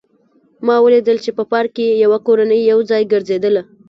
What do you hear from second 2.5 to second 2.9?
یو